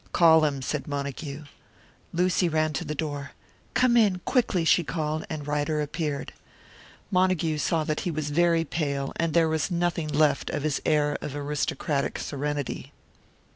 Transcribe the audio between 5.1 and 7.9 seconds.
and Ryder appeared. Montague saw